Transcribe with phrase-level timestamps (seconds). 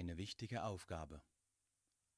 [0.00, 1.22] eine wichtige Aufgabe.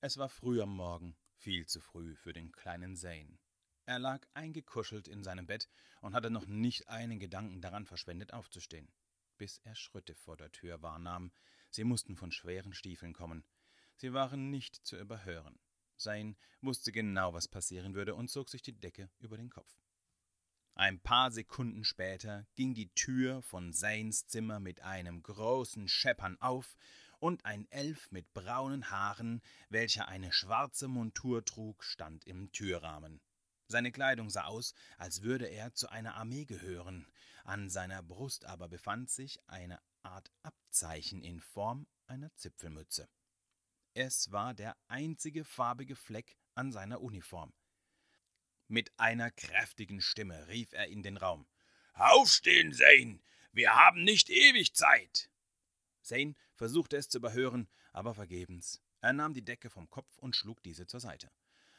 [0.00, 3.38] Es war früh am Morgen, viel zu früh für den kleinen Zane.
[3.84, 5.68] Er lag eingekuschelt in seinem Bett
[6.00, 8.90] und hatte noch nicht einen Gedanken daran verschwendet, aufzustehen,
[9.36, 11.32] bis er Schritte vor der Tür wahrnahm.
[11.70, 13.44] Sie mussten von schweren Stiefeln kommen.
[13.96, 15.58] Sie waren nicht zu überhören.
[15.98, 19.78] Sein wusste genau, was passieren würde und zog sich die Decke über den Kopf.
[20.74, 26.74] Ein paar Sekunden später ging die Tür von Zanes Zimmer mit einem großen Scheppern auf
[27.18, 33.20] und ein Elf mit braunen Haaren, welcher eine schwarze Montur trug, stand im Türrahmen.
[33.68, 37.06] Seine Kleidung sah aus, als würde er zu einer Armee gehören,
[37.44, 43.08] an seiner Brust aber befand sich eine Art Abzeichen in Form einer Zipfelmütze.
[43.94, 47.52] Es war der einzige farbige Fleck an seiner Uniform.
[48.68, 51.46] Mit einer kräftigen Stimme rief er in den Raum.
[51.94, 53.20] Aufstehen, Zane!
[53.52, 55.30] Wir haben nicht ewig Zeit!
[56.02, 58.82] Zane versuchte es zu überhören, aber vergebens.
[59.00, 61.30] Er nahm die Decke vom Kopf und schlug diese zur Seite.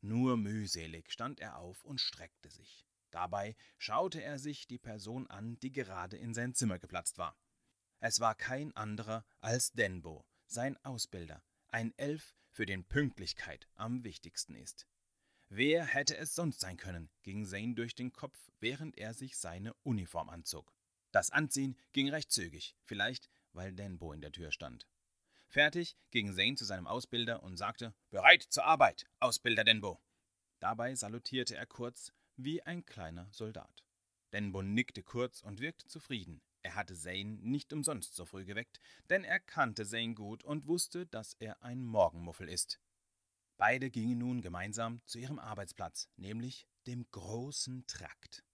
[0.00, 2.86] Nur mühselig stand er auf und streckte sich.
[3.10, 7.36] Dabei schaute er sich die Person an, die gerade in sein Zimmer geplatzt war.
[7.98, 14.54] Es war kein anderer als Denbo, sein Ausbilder, ein Elf, für den Pünktlichkeit am wichtigsten
[14.54, 14.86] ist.
[15.48, 19.74] Wer hätte es sonst sein können, ging Zane durch den Kopf, während er sich seine
[19.82, 20.72] Uniform anzog.
[21.12, 24.86] Das Anziehen ging recht zügig, vielleicht weil Denbo in der Tür stand.
[25.48, 30.00] Fertig ging Zane zu seinem Ausbilder und sagte: Bereit zur Arbeit, Ausbilder Denbo.
[30.60, 33.84] Dabei salutierte er kurz wie ein kleiner Soldat.
[34.32, 36.40] Denbo nickte kurz und wirkte zufrieden.
[36.62, 41.06] Er hatte Zane nicht umsonst so früh geweckt, denn er kannte Zane gut und wusste,
[41.06, 42.80] dass er ein Morgenmuffel ist.
[43.56, 48.44] Beide gingen nun gemeinsam zu ihrem Arbeitsplatz, nämlich dem großen Trakt.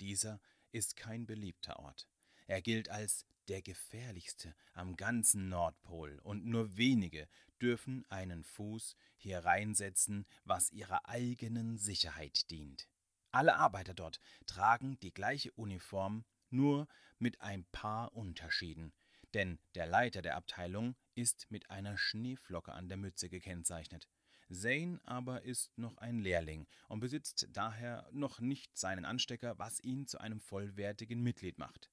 [0.00, 0.40] Dieser
[0.72, 2.08] ist kein beliebter Ort.
[2.46, 7.28] Er gilt als der gefährlichste am ganzen Nordpol, und nur wenige
[7.60, 12.88] dürfen einen Fuß hier reinsetzen, was ihrer eigenen Sicherheit dient.
[13.30, 16.86] Alle Arbeiter dort tragen die gleiche Uniform nur
[17.18, 18.92] mit ein paar Unterschieden,
[19.34, 24.08] denn der Leiter der Abteilung ist mit einer Schneeflocke an der Mütze gekennzeichnet.
[24.50, 30.06] Zane aber ist noch ein Lehrling und besitzt daher noch nicht seinen Anstecker, was ihn
[30.06, 31.90] zu einem vollwertigen Mitglied macht.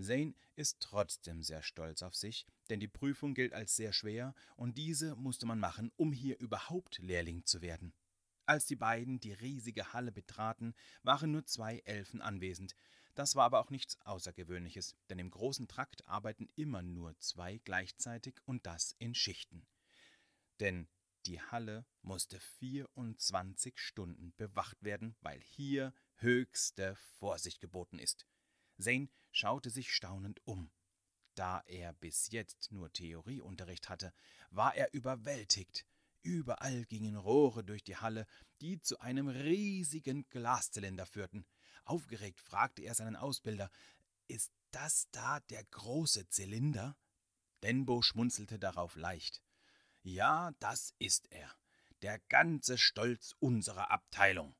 [0.00, 4.76] Zane ist trotzdem sehr stolz auf sich, denn die Prüfung gilt als sehr schwer und
[4.78, 7.94] diese musste man machen, um hier überhaupt Lehrling zu werden.
[8.46, 12.74] Als die beiden die riesige Halle betraten, waren nur zwei Elfen anwesend,
[13.14, 18.34] das war aber auch nichts Außergewöhnliches, denn im großen Trakt arbeiten immer nur zwei gleichzeitig
[18.44, 19.66] und das in Schichten.
[20.58, 20.88] Denn
[21.26, 28.26] die Halle musste 24 Stunden bewacht werden, weil hier höchste Vorsicht geboten ist.
[28.78, 30.70] Zane schaute sich staunend um.
[31.34, 34.12] Da er bis jetzt nur Theorieunterricht hatte,
[34.50, 35.84] war er überwältigt.
[36.22, 38.26] Überall gingen Rohre durch die Halle,
[38.60, 41.44] die zu einem riesigen Glaszylinder führten.
[41.84, 43.70] Aufgeregt fragte er seinen Ausbilder:
[44.26, 46.96] Ist das da der große Zylinder?
[47.62, 49.42] Denbo schmunzelte darauf leicht.
[50.02, 51.54] Ja, das ist er.
[52.02, 54.54] Der ganze Stolz unserer Abteilung.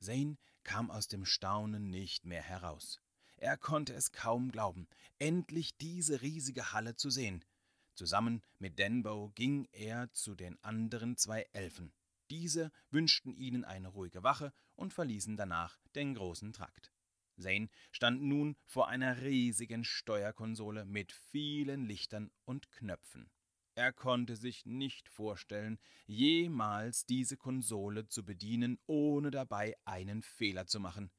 [0.00, 3.01] Zane kam aus dem Staunen nicht mehr heraus.
[3.42, 4.86] Er konnte es kaum glauben,
[5.18, 7.44] endlich diese riesige Halle zu sehen.
[7.96, 11.92] Zusammen mit Denbo ging er zu den anderen zwei Elfen.
[12.30, 16.92] Diese wünschten ihnen eine ruhige Wache und verließen danach den großen Trakt.
[17.36, 23.28] Zane stand nun vor einer riesigen Steuerkonsole mit vielen Lichtern und Knöpfen.
[23.74, 30.78] Er konnte sich nicht vorstellen, jemals diese Konsole zu bedienen, ohne dabei einen Fehler zu
[30.78, 31.10] machen.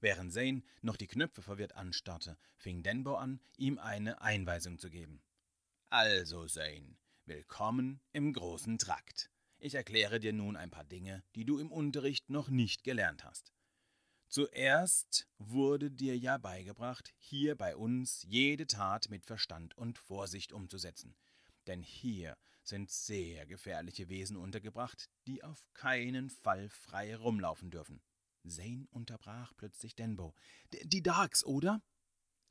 [0.00, 5.22] Während Zane noch die Knöpfe verwirrt anstarrte, fing Denbo an, ihm eine Einweisung zu geben.
[5.90, 6.96] Also, Zane,
[7.26, 9.30] willkommen im großen Trakt.
[9.58, 13.52] Ich erkläre dir nun ein paar Dinge, die du im Unterricht noch nicht gelernt hast.
[14.28, 21.14] Zuerst wurde dir ja beigebracht, hier bei uns jede Tat mit Verstand und Vorsicht umzusetzen.
[21.66, 28.00] Denn hier sind sehr gefährliche Wesen untergebracht, die auf keinen Fall frei rumlaufen dürfen.
[28.46, 30.34] Zane unterbrach plötzlich Denbo.
[30.84, 31.82] Die Darks, oder?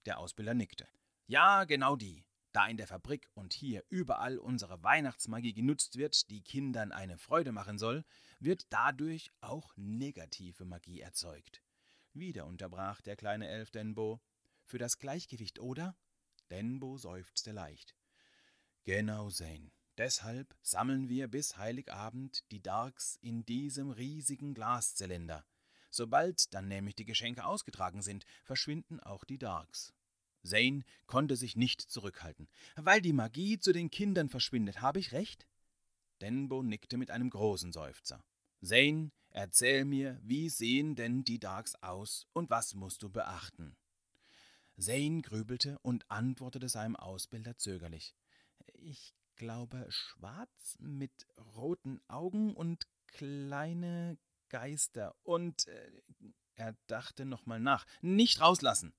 [0.06, 0.88] Der Ausbilder nickte.
[1.28, 2.26] Ja, genau die.
[2.52, 7.52] Da in der Fabrik und hier überall unsere Weihnachtsmagie genutzt wird, die Kindern eine Freude
[7.52, 8.04] machen soll,
[8.40, 11.62] wird dadurch auch negative Magie erzeugt.
[12.14, 14.20] Wieder unterbrach der kleine Elf Denbo.
[14.64, 15.96] Für das Gleichgewicht, oder?
[16.50, 17.96] Denbo seufzte leicht.
[18.84, 19.72] Genau, Zane.
[20.00, 25.46] Deshalb sammeln wir bis Heiligabend die Darks in diesem riesigen Glaszylinder.
[25.90, 29.94] Sobald dann nämlich die Geschenke ausgetragen sind, verschwinden auch die Darks.
[30.44, 32.48] Zane konnte sich nicht zurückhalten.
[32.76, 35.48] Weil die Magie zu den Kindern verschwindet, habe ich recht?
[36.22, 38.24] Denbo nickte mit einem großen Seufzer.
[38.62, 43.76] Zane, erzähl mir, wie sehen denn die Darks aus und was musst du beachten?
[44.78, 48.16] Zane grübelte und antwortete seinem Ausbilder zögerlich.
[48.74, 54.18] Ich glaube schwarz mit roten Augen und kleine
[54.50, 55.16] Geister.
[55.24, 55.92] Und äh,
[56.56, 57.86] er dachte nochmal nach.
[58.01, 58.94] Nicht rauslassen.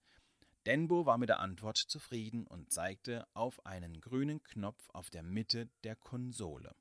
[0.67, 5.69] Denbo war mit der Antwort zufrieden und zeigte auf einen grünen Knopf auf der Mitte
[5.85, 6.75] der Konsole.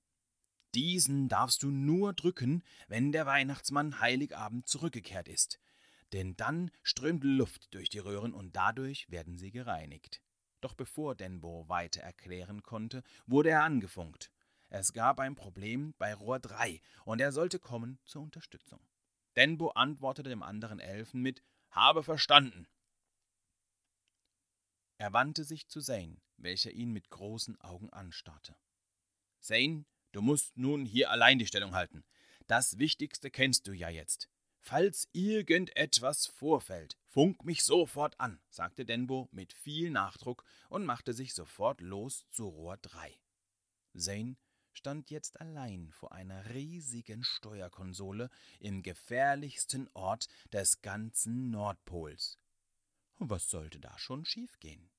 [0.75, 5.59] Diesen darfst du nur drücken, wenn der Weihnachtsmann Heiligabend zurückgekehrt ist
[6.13, 10.21] denn dann strömt Luft durch die Röhren und dadurch werden sie gereinigt.
[10.61, 14.31] Doch bevor Denbo weiter erklären konnte, wurde er angefunkt.
[14.69, 18.79] Es gab ein Problem bei Rohr 3 und er sollte kommen zur Unterstützung.
[19.35, 22.67] Denbo antwortete dem anderen Elfen mit Habe verstanden.
[24.99, 28.55] Er wandte sich zu Zane, welcher ihn mit großen Augen anstarrte.
[29.39, 32.03] Zane, du musst nun hier allein die Stellung halten.
[32.47, 34.29] Das Wichtigste kennst du ja jetzt.
[34.59, 41.33] Falls irgendetwas vorfällt, funk mich sofort an, sagte Denbo mit viel Nachdruck und machte sich
[41.33, 43.17] sofort los zu Rohr 3.
[43.95, 44.35] Zane
[44.73, 48.29] stand jetzt allein vor einer riesigen Steuerkonsole
[48.59, 52.37] im gefährlichsten Ort des ganzen Nordpols.
[53.17, 54.89] Was sollte da schon schiefgehen?